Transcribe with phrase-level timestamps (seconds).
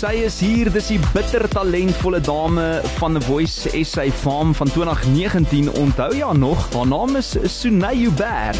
[0.00, 2.62] Sy is hier, dis die bitter talentvolle dame
[2.96, 5.68] van The Voice SA Farm van 2019.
[5.76, 6.62] Onthou jy haar nog?
[6.72, 8.56] Haar naam is Sunay Uber.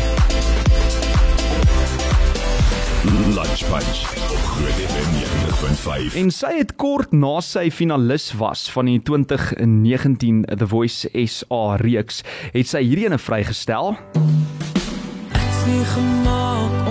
[3.32, 4.02] Lunch Punch
[4.34, 6.20] op Groot FM 90.5.
[6.20, 12.20] En sy het kort na sy finalis was van die 2019 The Voice SA reeks,
[12.52, 13.94] het sy hierdie ene vrygestel.
[15.40, 16.89] Ek's nie gemaak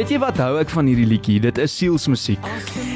[0.00, 1.34] Weet jy wat hou ek van hierdie liedjie?
[1.44, 2.40] Dit is sielsmusiek.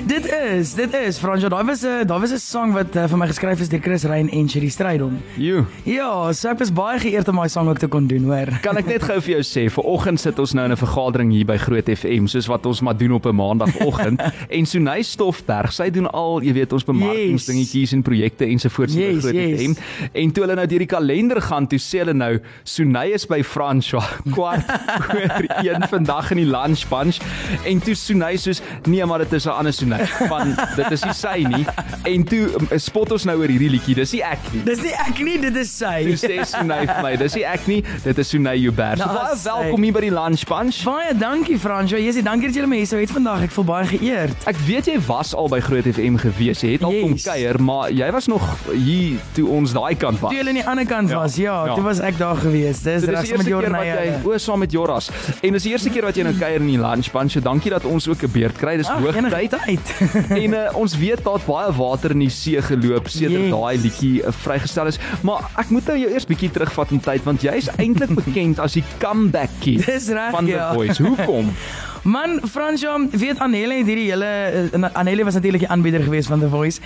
[0.05, 3.17] Dit is, dit is Fransjo, daai was 'n daai was 'n song wat uh, vir
[3.19, 5.17] my geskryf is deur Chris Rein en Sherry Strydom.
[5.41, 5.65] Jo.
[5.85, 8.53] Ja, so ek was baie geëerd om daai song ook te kon doen, hoor.
[8.61, 11.47] Kan ek net gou vir jou sê, vanoggend sit ons nou in 'n vergadering hier
[11.47, 14.21] by Groot FM, soos wat ons maar doen op 'n maandagooggend.
[14.57, 19.23] en Sunay Stoffberg, sy doen al, jy weet, ons bemarkingsdingetjies en projekte ensovoorts by Yes,
[19.25, 19.61] Groot yes.
[19.61, 19.73] FM.
[20.13, 23.43] En toe hulle nou deur die kalender gaan, toe sê hulle nou, Sunay is by
[23.43, 24.05] François
[24.37, 27.17] kwart oor 1 vandag in die lunch bunch.
[27.65, 29.94] En toe Sunay soos, nee, maar dit is 'n ander Sunay.
[30.29, 31.65] Van dit is nie sy nie.
[32.05, 32.49] En toe
[32.81, 33.95] spot ons nou oor hierdie liedjie.
[33.95, 34.63] Dis nie ek nie.
[34.65, 36.17] Dis nie ek nie, dit is Toe sy.
[36.27, 38.97] sê Sunay vir my, dis nie ek nie, dit is Sunay Uber.
[38.97, 40.83] So Nou, baie welkom hier by die lunch bunch.
[40.85, 41.97] Baie dankie Fransjo.
[42.01, 43.43] Jy sê dankie dat jy my hier sou het vandag.
[43.49, 44.47] Ek voel baie geëerd.
[44.47, 46.61] Ek weet jy was al by Groot FM gewees.
[46.65, 47.25] Jy het al kom Yes.
[47.29, 50.31] kuier, maar jy was nog hier toe ons daai kant was.
[50.33, 51.75] Toe jy aan die ander kant Ja, was, ja, ja.
[51.75, 52.81] toe was ek daar gewees.
[52.83, 55.11] Dis So reg die met jy o saam met Joras.
[55.43, 57.33] En dis die eerste keer wat jy nou kuier in die lunch bunch.
[57.33, 58.77] So dankie dat ons ook 'n beurt kry.
[58.77, 59.51] Dis hoog tyd.
[59.51, 59.84] tyd.
[60.43, 63.51] En uh, ons weet daar't baie water in die see geloop sedert Yes.
[63.51, 64.99] daai liedjie uh, vrygestel is.
[65.23, 68.77] Maar ek moet nou jou eers bietjie terugvat in tyd want jy's eintlik bekend as
[68.79, 70.73] die comeback kid Dis reg, van The ja.
[70.75, 71.03] Voice.
[71.03, 71.51] Hoekom?
[72.05, 74.29] Man, Fransjo, weet Anelle het hierdie hele
[74.77, 76.81] uh, Anelle was natuurlik die aanbieder geweest van The Voice.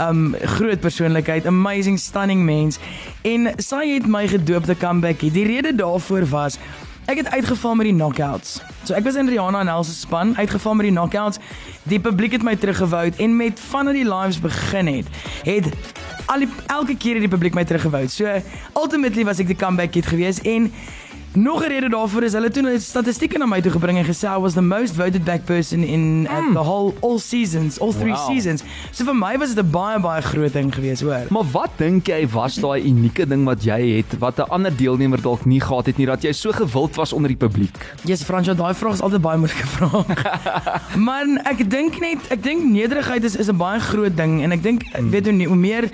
[0.00, 2.78] Um groot persoonlikheid, amazing stunning mens.
[3.28, 5.20] En sy het my gedoop te comeback.
[5.20, 6.56] Die rede daarvoor was
[7.10, 8.60] ek het uitgeval met die knockouts.
[8.84, 11.38] So ek was in Rihanna en Els se span, uitgeval met die knockouts.
[11.88, 15.06] Die publiek het my teruggewou en met vanaf die lives begin het,
[15.42, 15.66] het
[16.30, 18.06] al die, elke keer het die publiek my teruggewou.
[18.08, 18.30] So
[18.78, 20.70] ultimately was ek die comeback kid geweest en
[21.34, 24.28] Nog 'n rede daarvoor is hulle toe hulle statistieke na my toe gebring en gesê
[24.28, 28.12] I was the most voted back person in uh, the whole all seasons, all three
[28.12, 28.26] Wow.
[28.28, 28.62] seasons.
[28.90, 31.24] So vir my was dit 'n baie baie groot ding geweest, hoor.
[31.30, 35.22] Maar wat dink jy was daai unieke ding wat jy het wat 'n ander deelnemer
[35.22, 37.94] dalk nie gehad het nie dat jy so gewild was onder die publiek?
[38.04, 40.06] Jesus Fransjo, daai vraag is altyd baie moeilike vraag.
[40.96, 44.62] Man, ek dink net, ek dink nederigheid is is 'n baie groot ding en ek
[44.62, 45.10] dink Hmm.
[45.10, 45.90] weet hoe, nie- hoe meer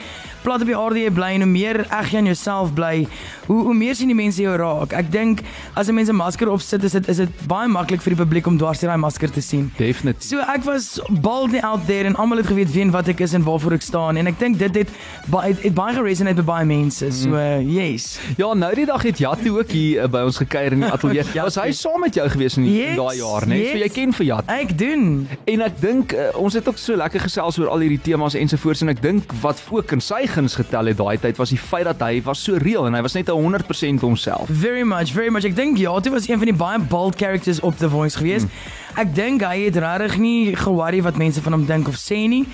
[0.49, 3.05] plat op die aarde jy bly en hoe meer eg jy aan jouself bly,
[3.49, 4.95] hoe hoe meer sien die mense jou raak.
[4.97, 5.43] Ek dink
[5.77, 8.47] as 'n mens 'n masker opsit, is dit is dit baie maklik vir die publiek
[8.47, 9.71] om dwars deur daai masker te sien.
[9.77, 10.23] Definitief.
[10.23, 13.35] So ek was boldly out there en almal het geweet wie en wat ek is
[13.35, 14.89] en waarvoor ek staan en ek dink dit het
[15.27, 17.13] baie het, het baie geresonate met baie mense.
[17.13, 18.19] So uh, yes.
[18.37, 21.25] Ja, nou die dag het Jatu ook hier uh, by ons gekuier in die ateljee.
[21.49, 23.55] Was hy saam met jou gewees in, die, in Yes, daai jaar, né?
[23.55, 23.69] Nee?
[23.69, 23.85] So yes.
[23.85, 24.45] jy ken vir Jat.
[24.49, 25.29] Ek doen.
[25.45, 28.83] En ek dink uh, ons het ook so lekker gesels oor al hierdie temas ensovoorts
[28.85, 31.87] en ek dink wat ook in sy guns getel het daai tyd was die feit
[31.88, 34.50] dat hy was so real en hy was net 100% homself.
[34.50, 35.47] Very much, very much.
[35.49, 38.47] Ek dink ja, dit was een van die baie bold characters op The Voice geweest.
[38.47, 38.76] Mm.
[39.03, 42.44] Ek dink hy het regtig nie ge-worry wat mense van hom dink of sê nie.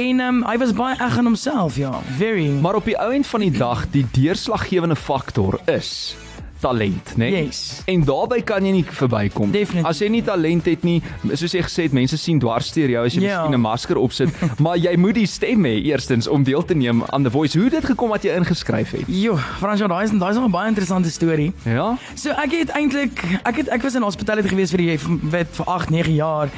[0.00, 1.92] En um, hy was baie eg aan homself, ja.
[2.18, 2.48] Very.
[2.64, 6.14] Maar op die ou end van die dag, die deurslaggewende faktor is
[6.62, 7.28] talent, né?
[7.34, 7.82] Yes.
[7.90, 9.50] En daarbey kan jy nie verbykom.
[9.54, 9.88] Definitief.
[9.90, 11.00] As jy nie talent het nie,
[11.34, 13.42] soos jy gesê het, mense sien dwarsteer jou as jy Ja.
[13.42, 14.30] miskien 'n masker opsit,
[14.64, 17.58] maar jy moet die stem hê eerstens om deel te neem aan The Voice.
[17.58, 19.04] Hoe het dit gekom dat jy ingeskryf het?
[19.06, 21.52] Jo, Fransjo, daai is daai is 'n baie interessante storie.
[21.64, 21.96] Ja?
[22.14, 25.66] So ek het eintlik ek het ek was in hospitaliteit gewees vir die vir, vir
[25.66, 26.48] 8, 9 jaar.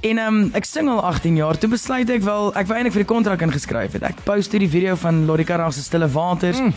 [0.00, 1.58] En ehm um, ek sing al 18 jaar.
[1.58, 4.02] Toe besluit ek wel ek wou eintlik vir die kontrak ingeskryf het.
[4.02, 6.60] Ek post toe die video van Lori Karag se Stille Waters.
[6.60, 6.72] Mm.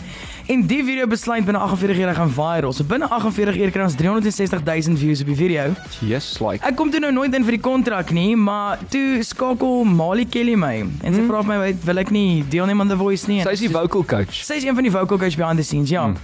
[0.52, 2.72] En die video besluit binne 48 ure gaan viral.
[2.76, 5.70] So binne 48 ure kry ons 360 000 views op die video.
[6.04, 6.60] Yes, like.
[6.68, 10.58] Ek kom toe nou nooit in vir die kontrak nie, maar toe skakel Molly Kelly
[10.60, 11.30] my en sy mm.
[11.30, 11.56] vra my
[11.86, 13.38] wil ek nie deelneem aan The Voice nie.
[13.46, 14.42] Sy is die vocal coach.
[14.44, 16.04] Sy is een van die vocal coach behind the scenes, ja.
[16.10, 16.18] Hmm.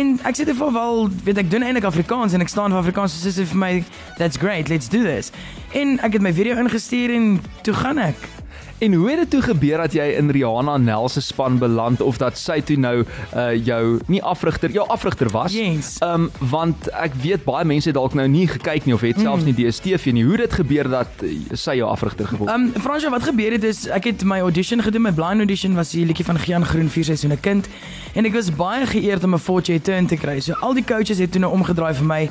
[0.00, 2.80] En ek sê dit vir wel, weet ek doen eintlik Afrikaans en ek staan vir
[2.80, 3.72] Afrikaans so sê sy vir my,
[4.16, 5.28] that's great, let's do this.
[5.76, 7.28] En ek het my video ingestuur en
[7.68, 8.30] toe gaan ek.
[8.78, 12.16] En hoe het dit toe gebeur dat jy in Rihanna Nel se span beland of
[12.18, 15.54] dat sy toe nou uh jou nie afrigter, jou afrigter was?
[15.54, 15.96] Yes.
[16.02, 19.46] Um want ek weet baie mense het dalk nou nie gekyk nie of het selfs
[19.46, 20.24] nie DStv nie.
[20.26, 22.58] Hoe het dit gebeur dat uh, sy jou afrigter geword het?
[22.58, 25.94] Um Fransjo, wat gebeur het is ek het my audition gedoen, my blind audition was
[25.94, 27.70] die liedjie van Gian Groen 4 seisoene kind
[28.14, 30.40] en ek was baie geëerd om 'n Fortune turn te kry.
[30.40, 32.22] So al die coaches het toe nou omgedraai vir my.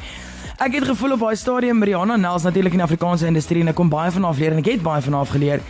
[0.61, 3.75] Ek het gevoel op daai stadium Rihanna Nels natuurlik in die Afrikaanse industrie en ek
[3.79, 5.63] kom baie van haar leer en ek het baie van haar geleer.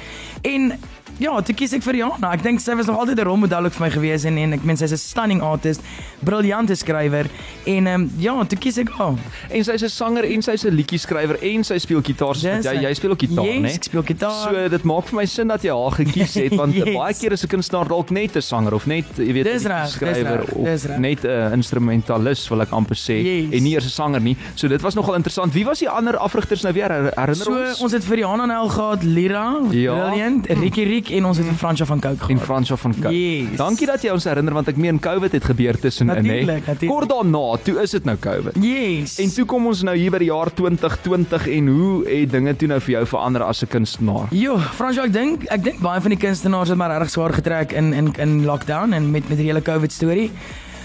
[0.44, 0.74] En
[1.20, 2.32] ja, toe kies ek vir Rihanna.
[2.34, 4.64] Ek dink sy was nog altyd 'n rolmodel ook vir my gewees en en ek
[4.64, 5.82] meen sy's 'n stunning artist,
[6.24, 7.28] briljante skrywer
[7.66, 9.16] en ehm um, ja, toe kies ek haar.
[9.50, 12.36] En sy's 'n sanger en sy's 'n liedjie skrywer en sy speel gitaar.
[12.36, 13.74] So Dis jy jy speel ook gitaar, yes, né?
[13.76, 14.50] Ek speel gitaar.
[14.54, 16.96] So dit maak vir my sin dat jy haar gekies het want Yes.
[16.96, 20.42] baie keer is 'n kunstenaar dalk net 'n sanger of net jy weet 'n skrywer
[20.44, 23.54] of dis net 'n instrumentalis wil ek amper sê Yes.
[23.54, 24.36] en nie eers 'n sanger nie.
[24.56, 25.54] So dit was nogal interessant.
[25.54, 26.90] Wie was die ander afrigters nou weer?
[26.90, 27.82] Her- Herinner So ons?
[27.82, 29.94] ons het vir Rihanna Nel gehad, Lira, Ja.
[30.10, 32.46] brilliant, Ricky Rick en ons het vir Fransja van Cooke en gehad.
[32.46, 33.14] Fransja van Cooke.
[33.16, 33.58] Yes.
[33.58, 36.22] Dankie dat jy ons herinner want ek meen COVID het gebeur tussenin, hè.
[36.22, 36.92] Natuurlijk, natuurlijk.
[36.92, 38.56] Kort daarna, toe is dit nou COVID.
[38.62, 39.20] Yes.
[39.20, 42.68] En toe kom ons nou hier by die jaar 2020 en hoe het dinge toe
[42.68, 44.28] nou vir jou verander as 'n kunstenaar?
[44.32, 47.72] Jo, Fransjo, ek dink ek dink baie van die kunstenaars het maar regtig swaar getrek
[47.72, 50.32] in in in lockdown en met met die hele COVID storie.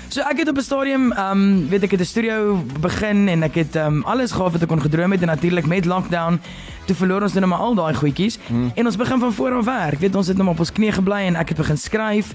[0.09, 3.43] So ek het op 'n stadium, ehm um, weet ek het 'n studio begin en
[3.43, 6.41] ek het ehm um, alles gehad wat ek kon gedroom het en natuurlik met lockdown
[6.85, 8.73] toe verloor ons nou maar al daai goedjies hmm.
[8.75, 9.99] en ons begin van voor af werk.
[9.99, 12.35] Weet ons het nou maar op ons knie gebly en ek het begin skryf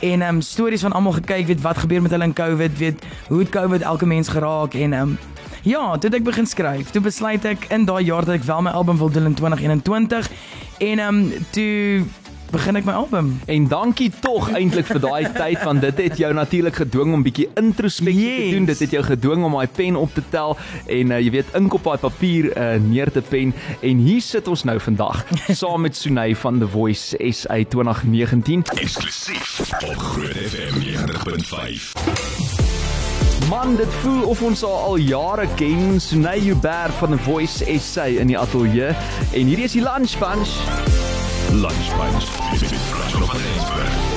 [0.00, 3.04] en ehm um, stories van almal gekyk, weet wat gebeur met hulle in COVID, weet
[3.28, 5.18] hoe het COVID elke mens geraak en ehm um,
[5.64, 6.90] Ja, toe ek begin skryf.
[6.90, 10.30] Toe besluit ek in daai jaar dat ek wel my album wil doen in 2021
[10.78, 12.04] en ehm um, toe
[12.50, 13.40] begin ek my album.
[13.50, 17.48] En dankie tog eintlik vir daai tyd want dit het jou natuurlik gedwing om bietjie
[17.60, 18.42] introspeksie yes.
[18.42, 18.64] te doen.
[18.70, 20.56] Dit het jou gedwing om daai pen op te tel
[20.86, 24.48] en uh, jy weet ink op daai papier uh, neer te pen en hier sit
[24.50, 25.24] ons nou vandag
[25.62, 28.64] saam met Sunay van The Voice SA 2019.
[28.76, 32.64] Eksklusief op Groot FM 90.5.
[33.48, 36.00] Man, dit voel of ons haar al jare ken.
[36.00, 38.94] Sunay Huber van The Voice SA in die ateljee
[39.32, 40.93] en hierdie is die lunch bunch.
[41.60, 44.13] Lunch Bunch.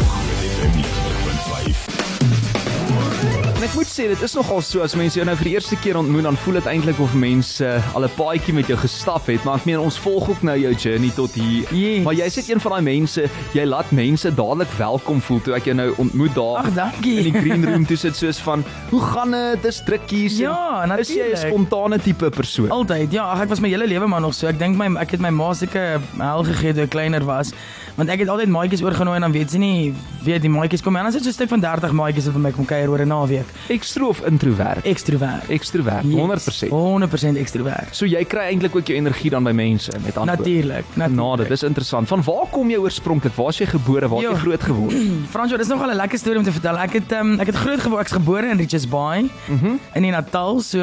[3.67, 5.97] Ek moet sê dit is nogal so as mense jou nou vir die eerste keer
[5.99, 9.43] ontmoet dan voel dit eintlik of mense uh, al 'n paadjie met jou gestap het
[9.43, 11.67] maar ek meen ons volg ook nou jou journey tot hier.
[11.75, 12.03] Yes.
[12.05, 15.67] Maar jy's net een van daai mense, jy laat mense dadelik welkom voel toe ek
[15.67, 16.61] jou nou ontmoet daar.
[16.63, 17.17] Ag, dankie.
[17.19, 19.63] In die green room toe sit soos van, "Hoe gaan dit?
[19.63, 22.69] Dis drukkies." Ja, En Is jy 'n spontane tipe persoon?
[22.69, 23.11] Altyd.
[23.11, 24.47] Ja, ag, ek was my hele lewe maar nog so.
[24.47, 27.51] Ek dink my ek het my ma seker hel gegee toe ek kleiner was.
[27.97, 30.95] Want ek het altyd maatjies oorgenooi en dan weet jy nie, weet die maatjies kom
[30.99, 33.01] en dan sit so 'n stuk van 30 maatjies wat by my kom kuier oor
[33.01, 33.45] 'n naweek.
[33.69, 34.85] Ekstro of introvert?
[34.85, 35.49] Extrovert.
[35.49, 36.69] Ekstrovert, 100%.
[36.69, 37.95] 100% extrovert.
[37.95, 40.37] So jy kry eintlik ook jou energie dan by mense met ander.
[40.37, 40.85] Natuurlik.
[40.95, 42.07] Nou, dit is interessant.
[42.07, 43.33] Van waar kom jy oorspronklik?
[43.35, 44.07] Waar is jy gebore?
[44.07, 44.93] Waar het jy groot geword?
[45.33, 46.77] Fransjo, dis nogal 'n lekker storie om te vertel.
[46.77, 49.29] Ek het um, ek het groot geword, ek's gebore in Richards Bay.
[49.49, 50.59] Mm in die Natal.
[50.61, 50.79] So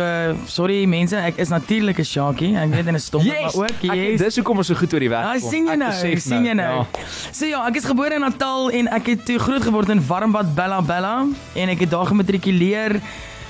[0.46, 2.56] sorry mense, ek is natuurlik 'n Sharkie.
[2.56, 3.70] Ek weet in 'n stom maar ook.
[3.70, 4.20] Ek, Yes.
[4.20, 5.50] dis hoekom ons so goed oor die weg Ja, kom.
[5.50, 6.75] sien jy Ek nou, sien jy nou.
[6.78, 6.87] Ja.
[7.32, 10.54] So ja, ek is gebore in Natal en ek het toe groot geword in Warmbad
[10.56, 11.14] Bella Bella
[11.54, 13.00] en ek het daar gematrikuleer.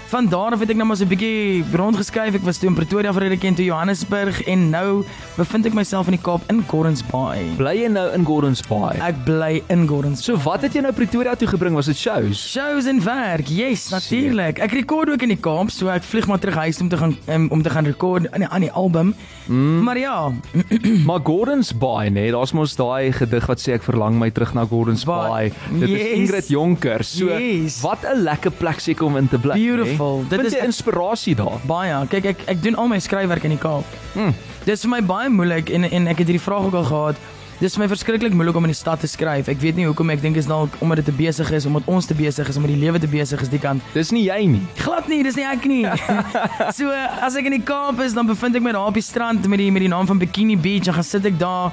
[0.07, 2.35] Van daar af het ek nou maar so 'n bietjie rondgeskuif.
[2.35, 5.05] Ek was toe in Pretoria vir 'n rukkie en toe Johannesburg en nou
[5.37, 7.43] bevind ek myself in die Kaap in Gordons Bay.
[7.57, 8.97] Bly jy nou in Gordons Bay?
[9.01, 11.75] Ek bly in Gordons So wat het jy nou Pretoria toe gebring?
[11.75, 12.39] Was dit shows?
[12.53, 13.49] Shows en werk.
[13.49, 14.59] Yes, natuurlik.
[14.59, 17.17] Ek rekord ook in die Kaap, so ek vlieg maar terug huis om te gaan
[17.29, 19.15] um, om te gaan rekord aan die, aan die album.
[19.47, 19.83] Mm.
[19.83, 20.33] Maar ja,
[21.07, 24.65] Maar Gordons Bay, nee, daar's mos daai gedig wat sê ek verlang my terug na
[24.67, 25.53] Gordons Bay.
[25.81, 26.13] Dit is Yes.
[26.13, 27.05] Ingrid Jonker.
[27.05, 27.81] So Yes.
[27.81, 29.53] wat 'n lekker plek seker om in te bly.
[29.55, 29.85] Beautiful.
[29.85, 29.94] Nee?
[30.29, 31.61] Dit Vind is inspirasie daar.
[31.67, 32.07] baie.
[32.09, 33.85] Kyk, ek ek doen al my skryfwerk in die Kaap.
[34.15, 34.35] Hmm.
[34.65, 37.17] Dis vir my baie moeilik en en ek het hierdie vraag ook al gehad.
[37.61, 39.47] Dis vir my verskriklik moeilik om in die stad te skryf.
[39.49, 42.07] Ek weet nie hoekom ek dink is dalk omdat dit te besig is, omdat ons
[42.07, 43.83] te besig is, omdat die lewe te besig is die kant.
[43.95, 44.63] Dis nie jy nie.
[44.83, 45.85] Glad nie, dis nie ek nie.
[46.79, 49.47] so as ek in die Kaap is, dan bevind ek my daar op die strand
[49.47, 51.71] met die met die naam van Bikini Beach en gaan sit ek daar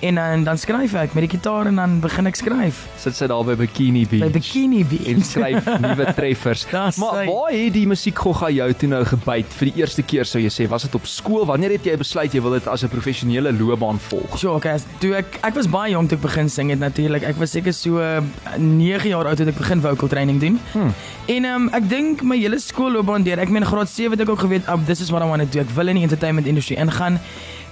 [0.00, 3.26] en dan dan skryf ek met die gitaar en dan begin ek skryf Sit sy
[3.26, 4.22] daar by Bikini Beach.
[4.24, 5.06] by Bikini Beach.
[5.08, 6.64] en skryf nuwe treffers.
[6.70, 7.26] Dis maar sy.
[7.28, 10.68] waar het die musiekgogga jou toe nou gebyt vir die eerste keer sou jy sê?
[10.68, 11.44] Was dit op skool?
[11.46, 14.38] Wanneer het jy besluit jy wil dit as 'n professionele loopbaan volg?
[14.38, 17.22] So, okay, as- toe ek ek was baie jonk toe ek begin sing het natuurlik.
[17.22, 18.20] Ek was seker so uh,
[18.58, 20.60] 9 jaar oud toe ek begin vocal training doen.
[20.72, 20.92] Hmm.
[21.28, 23.38] En um, ek dink my hele skoolloopbaan deur.
[23.38, 25.48] Ek meen graad 7 het ek ook geweet, oh, this is what I want to
[25.48, 25.60] do.
[25.60, 27.20] Ek wil in die entertainment industry ingaan.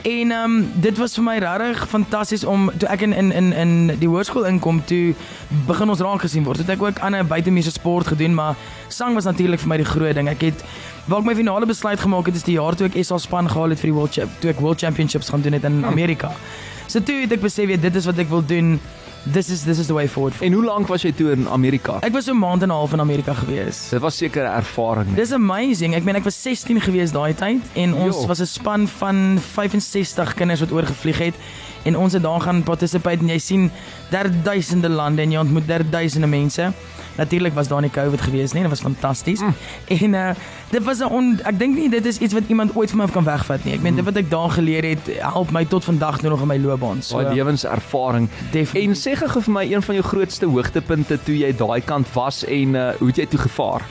[0.02, 3.72] En um, dit was vir my regtig fantasties om toe ek in in in in
[3.98, 5.14] die hoërskool inkom toe
[5.66, 6.60] begin ons raak gesien word.
[6.60, 8.54] Toe het ek ook ander buitemuurse sport gedoen, maar
[8.88, 10.30] sang was natuurlik vir my die groot ding.
[10.30, 10.62] Ek het
[11.10, 13.74] waar ek my finale besluit gemaak het is die jaar toe ek SA span gehaal
[13.74, 16.30] het vir die World Champ, toe ek World Championships gaan doen het in Amerika.
[16.86, 18.78] So toe het ek besef weet, dit is wat ek wil doen.
[19.32, 20.34] This is this is the way forward.
[20.40, 21.98] En hoe lank was jy toe in Amerika?
[22.00, 23.88] Ek was so 'n maand en 'n half in Amerika gewees.
[23.90, 25.14] Dit was seker 'n ervaring.
[25.14, 25.94] Dis amazing.
[25.94, 28.26] Ek meen ek was 16 gewees daai tyd en ons Jo.
[28.26, 31.34] was 'n span van 65 kinders wat oorgevlieg het
[31.84, 33.70] en ons het daar gaan participate en jy sien
[34.10, 36.72] derduisende lande en jy ontmoet derduisende mense.
[37.18, 38.62] Natuurlik was daar nie COVID gewees nie.
[38.62, 39.40] Dit was fantasties.
[39.40, 39.54] Mm.
[39.86, 40.30] En uh
[40.70, 43.24] dit was 'n ek dink nie dit is iets wat iemand ooit van my kan
[43.24, 43.74] wegvat nie.
[43.74, 46.46] Ek meen dit wat ek daar geleer het help my tot vandag toe nog in
[46.46, 47.02] my loopbaan.
[47.02, 48.28] So Daai lewenservaring.
[48.52, 52.44] En sê gou vir my een van jou grootste hoogtepunte toe jy daai kant was
[52.44, 53.82] en uh, hoe het jy toe gevaar?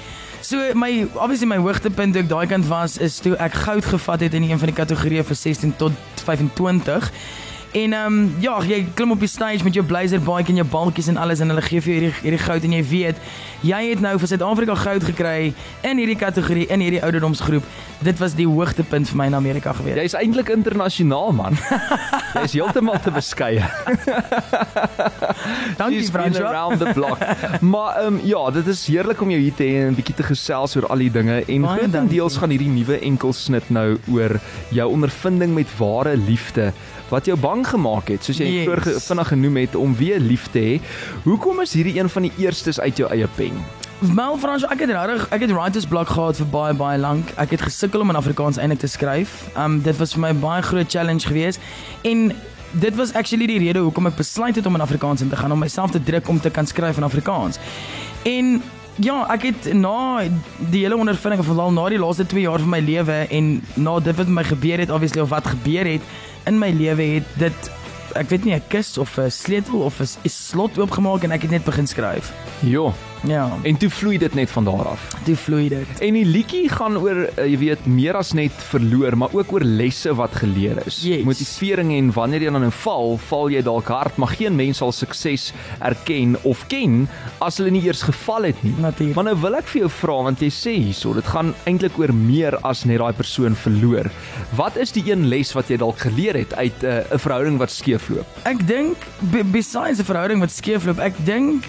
[0.41, 4.19] So my obviously my hoogtepunt toe ek daai kant was is toe ek goud gevat
[4.19, 5.91] het in een van die kategorieë vir 16 tot
[6.23, 7.11] 25.
[7.71, 10.67] En ehm um, ja, jy klim op die stage met jou blazer baadjie en jou
[10.71, 13.19] balkies en alles en hulle gee vir jou hierdie hierdie goud en jy weet
[13.65, 17.65] jy het nou vir Suid-Afrika goud gekry in hierdie kategorie in hierdie ouderdomsgroep.
[18.05, 19.97] Dit was die hoogtepunt vir my in Amerika gewees.
[19.97, 21.57] Jy's eintlik internasionaal man.
[22.37, 23.65] Jy's heeltemal te beskeie.
[25.81, 26.51] Dankie Franswa.
[26.51, 27.23] around the block.
[27.61, 30.15] maar ehm um, ja, dit is heerlik om jou hier te hê en 'n bietjie
[30.15, 34.87] te gesels oor al die dinge en grootendeels gaan hierdie nuwe enkelsnit nou oor jou
[34.91, 36.71] ondervinding met ware liefde
[37.09, 39.05] wat jou bang gemaak het soos jy Yes.
[39.07, 40.79] vinnig genoem het om weer lief te hê.
[41.23, 43.53] Hoekom is hierdie een van die eerstes uit jou eie pen?
[44.13, 47.31] Mel Frans, ek het regtig ek het writers block gehad vir baie baie lank.
[47.37, 49.47] Ek het gesukkel om in Afrikaans eintlik te skryf.
[49.57, 51.59] Um dit was vir my baie groot challenge geweest
[52.03, 52.31] en
[52.71, 55.51] dit was actually die rede hoekom ek besluit het om in Afrikaans in te gaan
[55.51, 57.57] om myself te druk om te kan skryf in Afrikaans.
[58.27, 58.61] En
[58.99, 60.23] ja, ek het na
[60.57, 64.15] die hele ondervinding veral na die laaste 2 jaar van my lewe en na dit
[64.17, 66.01] wat met my gebeur het obviously of wat gebeur het
[66.47, 67.71] in my lewe het dit
[68.17, 71.51] ek weet nie 'n kus of 'n sleutel of 'n slot oopgemaak en ek het
[71.51, 72.33] net begin skryf.
[72.59, 72.93] Jo,
[73.23, 75.07] Ja, en toe vloei dit net van daar af.
[75.25, 75.99] toe vloei dit.
[76.01, 79.63] En die liedjie gaan oor uh, jy weet meer as net verloor, maar ook oor
[79.63, 81.01] lesse wat geleer is.
[81.03, 81.23] Yes.
[81.23, 84.91] Motivering en wanneer jy dan nou val, val jy dalk hard, maar geen mens sal
[84.91, 87.07] sukses erken of ken
[87.39, 88.73] as hulle nie eers geval het nie.
[88.77, 89.15] Natuurlijk.
[89.15, 92.13] Maar nou wil ek vir jou vra want jy sê hierso, dit gaan eintlik oor
[92.13, 94.09] meer as net daai persoon verloor.
[94.55, 97.71] Wat is die een les wat jy dalk geleer het uit uh, 'n verhouding wat
[97.71, 98.25] skeefloop?
[98.45, 101.65] Ek dink be- besides 'n verhouding wat skeefloop, ek dink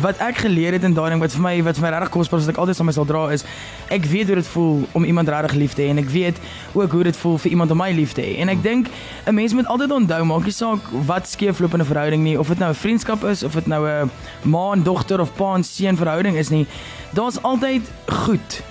[0.00, 2.40] wat ek geleer het in daai ding wat vir my wat vir my regtig kosbaar
[2.40, 3.44] is wat ek altyd aan my sal dra is
[3.88, 6.40] ek weet hoe dit voel om iemand regtig lief te hê en ek weet
[6.72, 8.36] ook hoe dit voel vir iemand om my lief te hê.
[8.40, 8.88] En ek dink
[9.26, 12.48] 'n mens moet altyd onthou maak nie saak wat skeefloop in 'n verhouding nie of
[12.48, 14.10] dit nou 'n vriendskap is of dit nou 'n
[14.42, 16.66] ma en dogter of pa en seun verhouding is nie
[17.12, 18.62] daar's altyd goed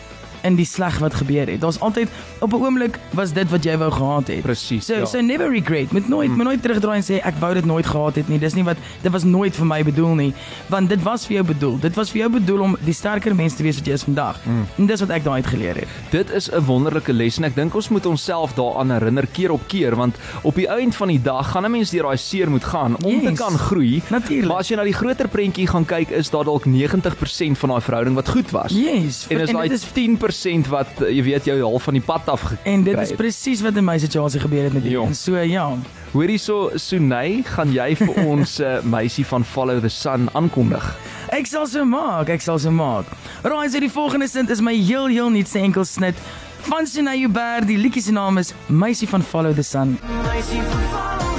[0.44, 1.62] in die sleg wat gebeur het.
[1.62, 4.42] Daar's altyd op 'n oomblik was dit wat jy wou gehad het.
[4.42, 5.06] Presies, So ja.
[5.06, 5.92] so never regret.
[5.92, 8.40] Moet nooit moet nooit terugdraai en sê ek wou dit nooit gehad het nie.
[8.40, 10.34] Dis nie wat dit was nooit vir my bedoel nie,
[10.68, 11.80] want dit was vir jou bedoel.
[11.80, 14.40] Dit was vir jou bedoel om die sterker mens te wees wat jy is vandag.
[14.46, 14.66] Mm.
[14.78, 15.88] En dis wat ek daai uit geleer het.
[16.12, 19.62] Dit is 'n wonderlike les en ek dink ons moet onsself daaraan herinner keer op
[19.68, 22.64] keer want op die eind van die dag gaan 'n mens deur daai seer moet
[22.64, 23.24] gaan om Yes.
[23.38, 24.02] te kan groei.
[24.10, 24.48] Natuurlijk.
[24.48, 27.82] Maar as jy na die groter prentjie gaan kyk, is daar dalk 90% van daai
[27.82, 28.72] verhouding wat goed was.
[28.72, 29.86] Yes, En is en daai dit is
[30.32, 33.14] 10% wat eh, jy weet jou half van die pad af gekry en dit is
[33.18, 35.06] presies wat in my situasie gebeur het met jou.
[35.08, 35.68] En so ja.
[36.12, 40.84] Hoor hierso Sunay, gaan jy vir ons uh, meisie van Follow the Sun aankondig?
[41.32, 43.08] Ek sal so maak, ek sal so maak.
[43.46, 46.20] Right, so die volgende sint is my heel heel nuutste enkel snit
[46.68, 47.66] van Sinay Uber.
[47.66, 49.98] Die liedjie se naam is Meisie van Follow the Sun.
[50.28, 51.31] Meisie van follow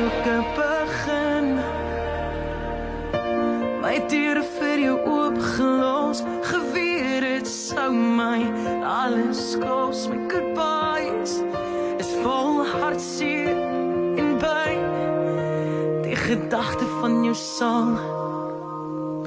[0.00, 1.46] het ook 'n begin
[3.80, 8.40] My deure vir jou oopgelos Geweer het sou my
[8.82, 11.32] alles kos My goodbyes
[11.98, 13.56] is vol hartseer
[14.16, 14.80] en pyn
[16.02, 17.98] Die gedagte van jou sal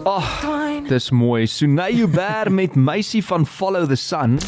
[0.04, 1.48] Ag, twyn dis mooi.
[1.48, 4.40] Sunay Uber met meisie van Follow the Sun.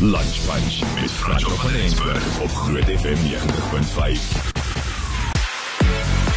[0.00, 4.51] Lunch Bunch met Frans van Rensburg op Groot FM 90.5.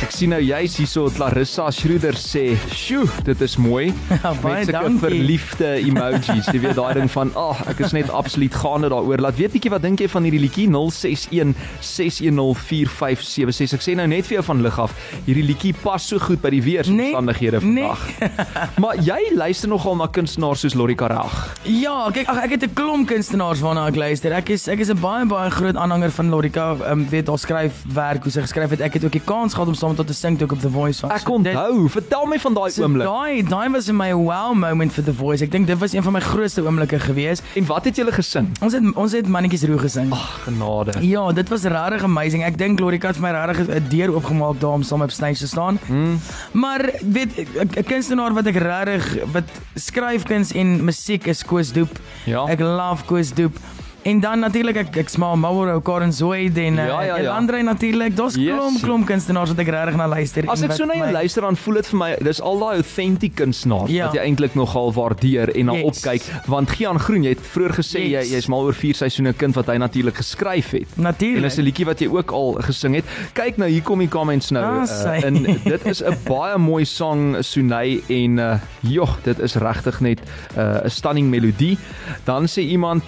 [0.04, 3.94] Ek sien nou juis hierso Clarissa Schroeder sê, "Sjoe, dit is mooi."
[4.44, 5.00] Baie dankie.
[5.00, 6.50] verliefde emojis.
[6.52, 9.52] Jy weet daai ding van, "Ag, oh, ek is net absoluut gaande daaroor." Laat weet
[9.56, 13.74] bietjie wat dink jy van hierdie liedjie 061 6104576.
[13.80, 14.92] Ek sê nou net vir jou van lig af,
[15.26, 18.04] hierdie liedjie pas so goed by die weeromstandighede Nee, vandag.
[18.84, 21.56] maar jy luister nogal na kunstenaars soos Lori Karag.
[21.64, 24.34] Ja, kyk, ag ek het 'n klomp kunstenaars waarna ek luister.
[24.34, 26.76] Ek is ek is 'n baie baie groot aanhanger van Lorika.
[26.84, 28.82] Ehm um, weet haar skryfwerk, hoe sy geskryf het.
[28.82, 30.60] Ek het ook die kans gehad om saam met haar te sing toe ek op
[30.62, 31.12] The Voice was.
[31.12, 33.06] Ek So onthou, vertel my van daai So oomblik.
[33.08, 35.44] daai daai was in my wow moment vir The Voice.
[35.44, 37.42] Ek dink dit was een van my grootste oomblikke gewees.
[37.56, 38.50] En wat het julle gesing?
[38.62, 40.12] Ons het ons het mannetjies roe gesing.
[40.12, 40.94] Ag, genade.
[41.06, 42.44] Ja, dit was regtig amazing.
[42.44, 45.38] Ek dink Lorika het vir my regtig 'n deur oopgemaak daar om saam op stage
[45.38, 45.80] te staan.
[45.88, 46.20] Mm.
[46.52, 52.00] Maar weet 'n kunstenaar wat ek regtig wat skryfkuns en musiek is Koos Doep.
[52.26, 52.46] Ja.
[52.48, 53.58] Ek love Koos Doep.
[54.06, 57.32] En dan natuurlik ek ek smaak Mauro Karen Zoid en Ja, ja, uh, ja.
[57.36, 58.14] Andre natuurlik.
[58.16, 58.54] Daar's Yes.
[58.54, 60.46] klomp klomp kunstenaars wat ek regtig na luister.
[60.50, 62.76] As ek so na jou my- luister dan voel dit vir my dis al daai
[62.76, 64.06] authentic kunstenaar Ja.
[64.06, 65.84] wat jy eintlik nogal waardeer en na Yes.
[65.98, 68.30] opkyk want Gian Groen jy het vroeër gesê Yes.
[68.30, 70.98] jy jy's mal oor 4 seisoene kind wat hy natuurlik geskryf het.
[70.98, 71.38] Natuurlik.
[71.38, 73.06] En dis 'n liedjie wat jy ook al gesing het.
[73.34, 74.64] Kyk nou hier kom die comments nou.
[74.64, 75.34] Ah, uh, en
[75.64, 80.20] dit is 'n baie mooi sang Sunay en uh joh, dit is regtig net
[80.56, 81.78] 'n uh, stunning melodie.
[82.26, 83.04] Dan sê iemand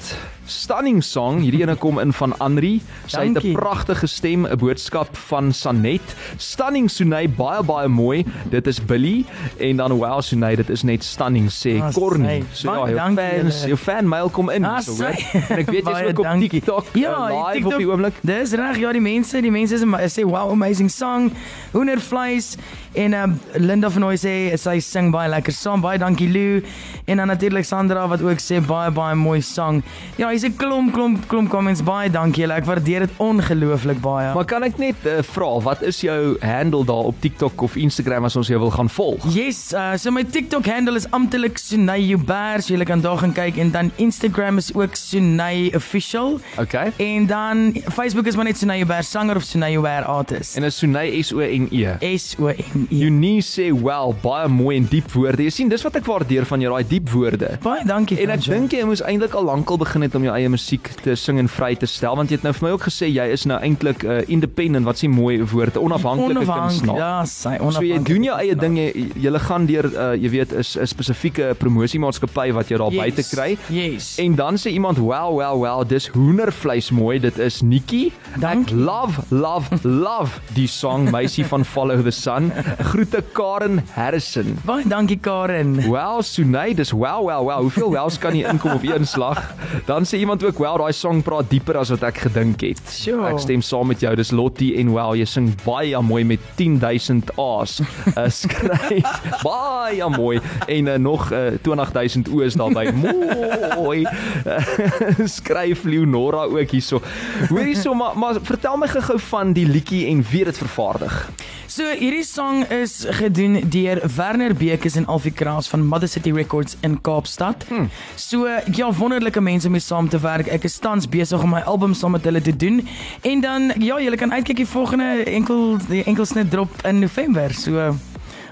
[0.48, 2.77] Stunning song, hierdie ene kom in van Anri.
[3.12, 6.16] Sy het 'n pragtige stem, 'n boodskap van Sanet.
[6.38, 8.25] Stunning Sunay, baie baie mooi.
[8.50, 9.25] Dit is Billy
[9.60, 12.44] en dan wow Sunay, dit is net stunning sê Ah, Corny.
[12.54, 14.63] So ja, jou fans, jou fan mail kom in.
[14.66, 15.16] Ah, so, hoor.
[15.50, 16.50] En ek weet jy's ook op dankie.
[16.50, 18.13] TikTok Ja, uh, live TikTok, op die oomblik.
[18.22, 19.75] Dis reg, ja, die mense, die mense
[20.08, 21.32] sê wow, amazing song.
[21.74, 22.56] Hoendervleis
[22.94, 25.82] en um, Linda van Ooy sê sy sing baie lekker saam.
[25.82, 26.63] Baie dankie Lou.
[27.06, 29.84] En dan natuurlik Sandra wat ook sê baie baie mooi song.
[30.18, 31.82] Ja, hier's 'n klomp klomp klomp comments.
[31.82, 32.53] Baie dankie julle.
[32.53, 34.34] Ek waardeer dit ongelooflik baie.
[34.34, 38.25] Maar kan ek net uh, vra, wat is jou handle daar op TikTok of Instagram
[38.25, 39.24] as ons jou wil gaan volg?
[39.34, 43.34] Yes, uh, so my TikTok handle is amptelik Sunay Uber, so julle kan daar gaan
[43.34, 46.39] kyk en dan Instagram is ook Sunay official.
[46.60, 46.91] Okay.
[46.98, 50.58] En dan Facebook is maar net Sunay Uber sanger of Sunay Uber artist.
[50.58, 51.98] En is Sunay S O N E.
[52.17, 53.06] S O N E.
[53.06, 55.44] Unie sê wel baie mooi en diep woorde.
[55.44, 57.58] Jy sien, dis wat ek waardeer van jou, daai diep woorde.
[57.63, 58.20] Baie dankie.
[58.22, 61.15] En ek dink jy moes eintlik al lankal begin het om jou eie musiek te
[61.15, 63.46] sing en vry te stel want jy het nou vir my ook gesê jy is
[63.50, 66.98] nou eintlik uh, independent, wat sê mooi woorde, onafhanklike kunstenaar.
[66.98, 67.93] Ja, sy So onafhanklike.
[67.93, 71.53] jy doen jou eie ding, jy, jy gaan deur uh, jy weet is 'n spesifieke
[71.60, 73.57] promosiemaatskappy wat jou daar Yes, buite kry.
[73.69, 74.17] Yes.
[74.19, 77.19] En dan sê iemand, "Wow, wow, wow, dis hoendervleis mooi.
[77.19, 78.12] Dit is Nikki.
[78.41, 82.51] Ek love, love, love die song Meisie van Follow the Sun.
[82.91, 85.75] Groete Karen Harrison." Baie dankie Karen.
[85.88, 87.62] Wow, Sunay, dis wow, wow, wow.
[87.62, 89.53] Hoeveel wows kan hier inkom op een slag?
[89.86, 93.27] Dan sê iemand ook, "Wow, daai song praat dieper as wat ek gedink het." Sure.
[93.27, 94.15] Ek stem saam met jou.
[94.15, 97.79] Dis Lottie en wow, jy sing baie mooi met 10000 A's.
[98.15, 102.91] Uh, skryf baie mooi en uh, nog uh, 20000 O's daarbey.
[103.77, 104.01] Mooi.
[104.45, 107.01] Uh, skryf Leonora ook hierso.
[107.50, 111.29] Hoor hierso, maar maar vertel my gou-gou van die liedjie en wie dit vervaardig.
[111.77, 116.74] So hierdie song is gedoen deur Werner Bekes en Alfie Kraas van Mother City Records
[116.81, 117.67] in Kaapstad.
[117.69, 117.91] Hmm.
[118.15, 120.49] So ja, wonderlike mense om mee saam te werk.
[120.49, 122.82] Ek is tans besig om my album saam met hulle te doen.
[123.21, 127.54] En dan ja, julle kan uitkyk die volgende enkel die enkelsnit drop in November.
[127.54, 127.91] So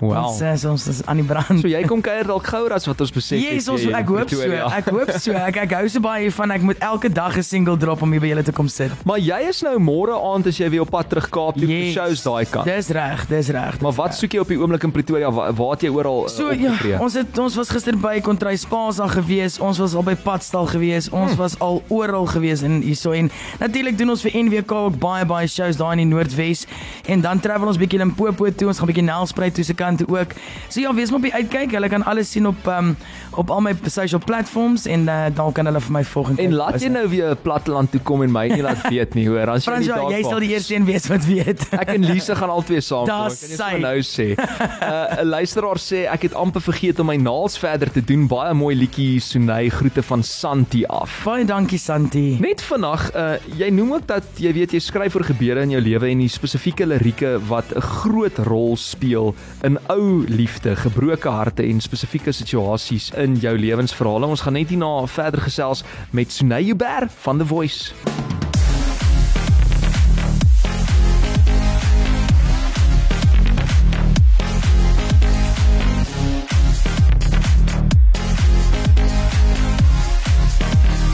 [0.05, 0.29] Wow.
[0.29, 1.61] ons, uh, ons is aan die brand.
[1.61, 3.97] So jy kom kuier dalk gouer as wat ons besef Yes, het ons, jy in
[3.99, 4.49] ek hoop so.
[4.79, 5.35] Ek hoop so.
[5.39, 8.21] Ek ek hou so baie van ek moet elke dag 'n single drop om hier
[8.21, 8.91] by julle te kom sit.
[9.05, 11.91] Maar jy is nou môre aand as jy weer op pad terug Kaap toe vir
[11.93, 12.65] shows daai kant.
[12.65, 13.79] Dis reg, dis reg.
[13.81, 15.31] Maar wat soek jy op die oomblik in Pretoria?
[15.31, 16.99] Waar, waar het jy oral uh, So ja, opgetree?
[16.99, 21.09] ons het ons was gister by Kontry Spaza gewees, ons was al by Padstal gewees,
[21.09, 21.39] ons hmm.
[21.41, 25.47] was al oral gewees in hierso en natuurlik doen ons vir NWK ook baie baie
[25.47, 26.65] shows daar in die Noordwes
[27.05, 30.07] en dan travel ons bietjie Limpopo toe, ons gaan bietjie Nelspruit toe se kant toe
[30.07, 30.35] ook.
[30.69, 32.95] So ja, wees maar op die uitkyk, hulle kan alles sien op um,
[33.35, 36.81] op al my social platforms en uh, dan kan hulle vir my volg En laat
[36.81, 39.49] jy nou weer platteland toe kom en my nie laat weet nie, hoor.
[39.55, 41.65] As jy nie Fransjo, daar jy sal die eerste een wees wat weet.
[41.75, 43.07] Ek en Lise gaan albei saam.
[43.09, 43.55] kom, ek kan sy.
[43.57, 44.27] sommer nou sê.
[44.35, 48.27] 'n uh, luisteraar sê ek het amper vergeet om my naels verder te doen.
[48.31, 51.21] Baie mooi liedjie Sunay groete van Santi af.
[51.25, 52.37] Baie dankie Santi.
[52.39, 55.81] Net vannag, uh, jy noem ook dat jy weet jy skryf oor gebeure in jou
[55.81, 61.63] lewe en die spesifieke lirieke wat 'n groot rol speel in ou liefde, gebroke harte
[61.63, 64.25] en spesifieke situasies in jou lewensverhale.
[64.25, 67.93] Ons gaan net hierna verder gesels met Sunay Uber van The Voice.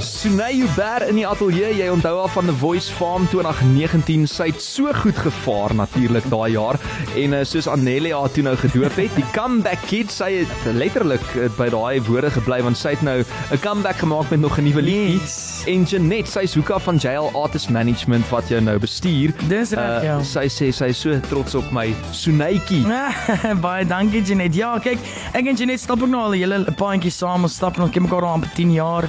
[0.00, 4.24] Sunay Uber in die ateljee, jy onthou haar van The Voice Farm 2019.
[4.30, 6.78] Sy het so goed gevaar natuurlik daai jaar
[7.20, 11.24] en uh, soos Annelie haar toe nou gedoop het, die comeback kid, sy het letterlik
[11.36, 14.64] uh, by daai woorde gebly want sy het nou 'n comeback gemaak met nog 'n
[14.64, 15.20] nuwe liedjie.
[15.20, 15.64] Yes.
[15.68, 19.34] En Janet, sy is hoeka van JL Artist Management wat jou nou bestuur.
[19.48, 20.16] Dis reg, ja.
[20.22, 22.86] sy sê sy is so trots op my Sunaytjie.
[23.64, 24.54] Baie dankie Janet.
[24.54, 24.98] Ja, kyk,
[25.32, 27.42] ek en Janet stap ook nou al 'n hele paadjie saam.
[27.42, 29.04] Ons stap nog ken mekaar al amper 10 jaar.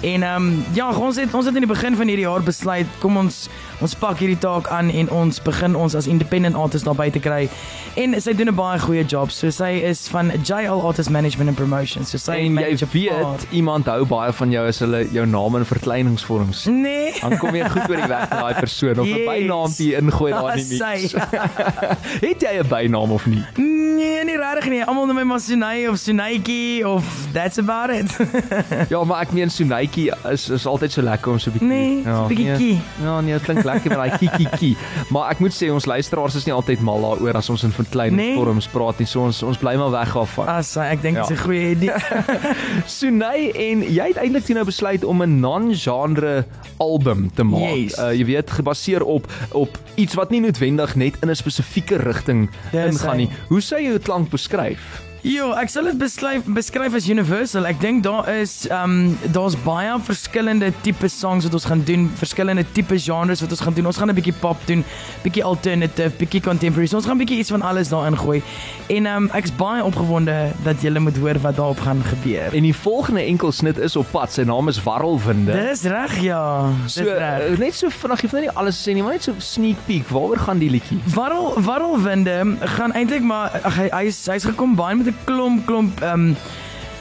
[0.00, 2.86] En ehm um, ja, ons het ons het in die begin van hierdie jaar besluit
[2.98, 3.48] kom ons
[3.80, 7.48] ons pak hierdie taak aan en ons begin ons as independent artist daar buite kry.
[7.96, 9.30] En sy doen 'n baie goeie job.
[9.30, 12.04] So sy is van JL Artist Management and Promotion.
[12.04, 15.56] So sy En jy weet, paar- iemand hou baie van jou as hulle jou naam
[15.56, 16.64] in verkleiningsvorms.
[16.64, 17.12] Nee.
[17.20, 19.26] Dan kom jy goed oor die weg met daai persoon of 'n Yes.
[19.28, 21.12] bynaampie ingooi daar in die mix.
[22.28, 23.42] het jy 'n bynaam of nie?
[23.94, 24.84] Nee, nie regtig nie.
[24.84, 28.16] Almal noem my maar Sunay of Sunaytjie of that's about it.
[28.88, 29.50] Ja, maar ek meen
[29.94, 32.44] Sunetjie is is altyd so lekker om so 'n bietjie Nee, ja, so 'n bietjie
[32.46, 32.56] nee.
[32.56, 32.80] kie.
[33.02, 34.76] Ja, nee, dit klink lekker met daai kiekie kie.
[35.12, 38.66] Maar ek moet sê ons luisteraars is nie altyd mal daaroor as ons in verkleiningsvorms
[38.68, 39.06] praat nie.
[39.06, 40.46] So ons ons bly maar weg daarvan.
[40.48, 41.22] Asa, ek dink Ja.
[41.22, 41.92] dit is 'n goeie idee.
[42.86, 46.44] Sunay en jy het eintlik toe nou besluit om 'n non-genre
[46.78, 47.74] album te maak.
[47.74, 47.98] Yes.
[47.98, 52.50] Uh jy weet gebaseer op op iets wat nie noodwendig net in 'n spesifieke rigting
[52.72, 53.28] Dis ingaan nie.
[53.48, 55.02] Hoe sou jy jou klank beskryf?
[55.24, 57.64] Jo, ek sal dit beskryf beskryf as universal.
[57.64, 62.10] Ek dink daar is ehm um, daar's baie verskillende tipe songs wat ons gaan doen,
[62.20, 63.86] verskillende tipe genres wat ons gaan doen.
[63.88, 64.84] Ons gaan 'n bietjie pop doen,
[65.22, 66.86] bietjie alternative, bietjie contemporary.
[66.86, 68.42] So ons gaan bietjie iets van alles daarin gooi.
[68.92, 72.52] En ehm um, ek's baie opgewonde dat julle moet hoor wat daarop gaan gebeur.
[72.52, 74.32] En die volgende enkelsnit is op pad.
[74.32, 75.52] Sy naam is Warrelwinde.
[75.56, 76.68] Dis reg ja.
[76.86, 77.48] So Dis reg.
[77.50, 79.32] uh, net so vinnig, jy hoef nou nie alles te sê nie, maar net so
[79.38, 80.04] sneak peek.
[80.12, 81.00] Waaroor gaan die liedjie?
[81.16, 86.02] Warrel warrelwinde gaan eintlik maar ag hy hy's hy's gekom baie met 'n klomp klomp
[86.02, 86.36] ehm um,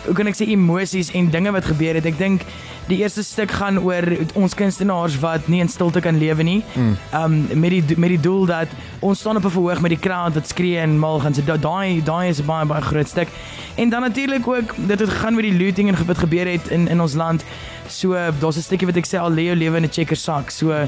[0.05, 2.05] hoe kan ek sê emosies en dinge wat gebeur het.
[2.05, 2.41] Ek dink
[2.87, 4.03] die eerste stuk gaan oor
[4.35, 6.63] ons kunstenaars wat nie in stilte kan lewe nie.
[6.75, 8.67] Ehm um, met die met die doel dat
[8.99, 11.33] ons staan op 'n verhoog met die crowd wat skree en mal gaan.
[11.33, 13.27] So da- daai daai is 'n baie baie groot stuk.
[13.75, 16.87] En dan natuurlik ook dit het gegaan met die looting en wat gebeur het in
[16.87, 17.43] in ons land.
[17.87, 20.49] So daar's 'n stukkie wat ek sê al jou lewe in 'n checker sak.
[20.51, 20.87] So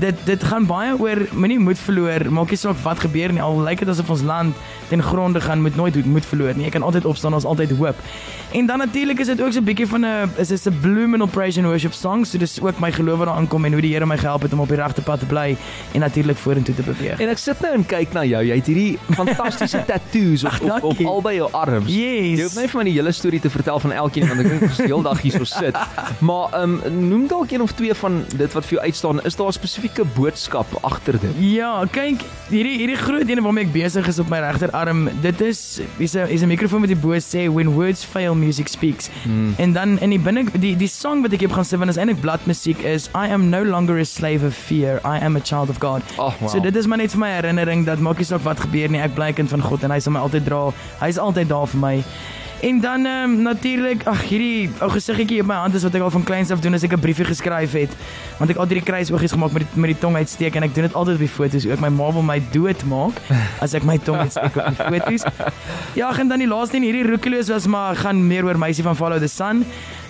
[0.00, 2.30] dit dit gaan baie oor moenie moed verloor.
[2.32, 3.40] Maak nie saak wat gebeur nie.
[3.42, 4.54] Al lyk dit asof ons land
[4.88, 6.64] ten gronde gaan, moet nooit moed verloor nie.
[6.64, 7.96] Jy kan altyd opstaan, ons altyd hoop.
[8.52, 11.30] En dan natuurlik is dit ook so 'n bietjie van 'n is dit 'n blooming
[11.30, 12.24] praise and worship song.
[12.24, 14.52] So dis ook my geloof wat daar aankom en hoe die Here my gehelp het
[14.52, 15.56] om op die regte pad te bly
[15.92, 17.20] en natuurlik vorentoe te beweeg.
[17.20, 18.44] En ek sit nou en kyk na jou.
[18.44, 21.86] Jy het hierdie fantastiese tattoos op, Ag, op, op albei jou arms.
[21.86, 22.38] Yes.
[22.38, 24.62] Jy hoef nie vir my die hele storie te vertel van elkeen want ek dink
[24.62, 25.76] ons die hele dag hier so sit.
[26.28, 29.24] Maar ehm um, noem dalk een of twee van dit wat vir jou uitstaan.
[29.24, 31.34] Is daar 'n spesifieke boodskap agter dit?
[31.38, 34.40] Ja, kyk, hierdie hierdie groot een waarmee ek besig is op my
[34.76, 38.34] regterarm, dit is is 'n is 'n mikrofoon wat die bo sê when words fail
[38.34, 39.08] music speaks.
[39.22, 39.54] Hmm.
[39.56, 41.96] En dan in die binne die die song wat ek heb gaan sing want is
[41.96, 45.68] eintlik bladmusiek is I am no longer a slave of fear, I am a child
[45.68, 46.02] of God.
[46.18, 46.48] Ag, wow.
[46.48, 49.00] So dit is maar net vir my herinnering dat maak nie saak wat gebeur nie,
[49.00, 50.72] ek bly kind van God en hy sal my altyd dra.
[51.00, 52.04] Hy's altyd daar vir my.
[52.60, 56.02] En dan ehm um, natuurlik, ag hierdie ou gesiggetjie op my hand is wat ek
[56.06, 57.90] al van kleins af doen as ek 'n briefie geskryf het.
[58.38, 60.84] Want ek al drie kruisoogies gemaak met die, met die tong uitsteek en ek doen
[60.88, 61.80] dit altyd op die foto's ook.
[61.80, 63.12] My ma wil my doodmaak
[63.60, 65.24] as ek my tong uitsteek op die foto's.
[65.94, 68.96] Ja, en dan die laaste een hierdie roekeloos was maar gaan meer oor meisie van
[68.96, 69.64] Follow the Sun.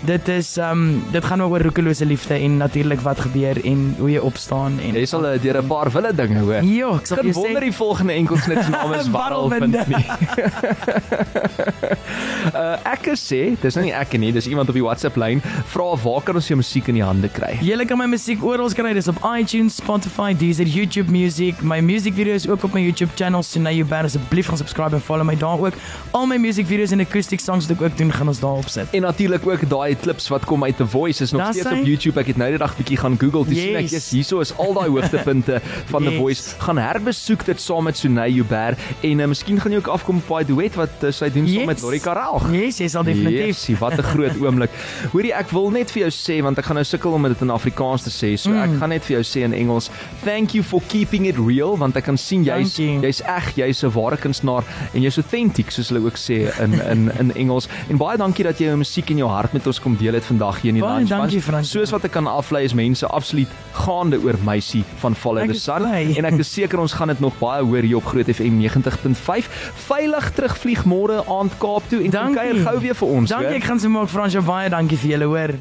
[0.05, 4.11] Dit is ehm um, dit gaan oor roekelose liefde en natuurlik wat gebeur en hoe
[4.11, 6.63] jy opstaan en Jy sal uh, deur 'n paar wille dinge hoor.
[6.63, 9.85] Ja, ek sal jou wonder sê die volgende enkelsnit se naam is Warrelwinde.
[12.55, 15.41] Uh, ek sê, dis nou nie ek nie, dis iemand op die WhatsApp lyn
[15.73, 17.57] vra waar kan ons jou musiek in die hande kry?
[17.65, 21.63] Julle kan my musiek oral kry, dis op iTunes, Spotify, Deezer, YouTube Music.
[21.63, 23.43] My music videos ook op my YouTube channel.
[23.47, 25.75] So nou jy band asseblief gaan subscribe en follow my daar ook.
[26.17, 28.93] Al my music videos en acoustic songs wat ek ook doen, gaan ons daar opsit.
[28.97, 31.79] En natuurlik ook daai klips wat kom uit The Voice is nog Daar steeds sy.
[31.81, 32.21] op YouTube.
[32.21, 34.11] Ek het nou die dag bietjie gaan Google te sien ek Yes.
[34.11, 36.21] hierso is al daai hoogtepunte van The Yes.
[36.21, 36.55] Voice.
[36.67, 40.29] Gaan herbesoek dit saam met Sunay Uber en uh, miskien gaan jy ook afkom op
[40.29, 41.67] daai duet wat uh, sy doen saam Yes.
[41.67, 42.53] met Lori Karel.
[42.55, 43.47] Yes, jy sal definitief.
[43.47, 44.71] Yesie, wat 'n groot oomblik.
[45.13, 47.51] Hoorie, ek wil net vir jou sê want ek gaan nou sukkel om dit in
[47.51, 48.37] Afrikaans te sê.
[48.39, 48.63] So Mm.
[48.63, 49.91] ek gaan net vir jou sê in Engels,
[50.25, 53.91] thank you for keeping it real want ek kan sien jy's jy's eg, jy's 'n
[53.93, 57.69] ware kunstenaar en jy's authentic soos hulle ook sê in in in Engels.
[57.91, 60.25] En baie dankie dat jy jou musiek en jou hart met ons kom deel het
[60.25, 61.41] vandag hier in die Baie Lunch dankie.
[61.41, 61.71] Frans.
[61.71, 65.55] Soos wat ek kan aflei is mense absoluut gaande oor meisie van Follow Ek the
[65.57, 66.15] is Sun bly.
[66.19, 69.49] en ek is seker ons gaan dit nog baie hoor hier op Groot FM 90.5.
[69.89, 72.41] Veilig terugvlieg môre aand Kaap toe en Dankie.
[72.41, 73.31] kuier gou weer vir ons.
[73.31, 73.57] Dankie, hoor.
[73.61, 75.59] ek gaan se maak Frans, baie dankie vir julle hoor.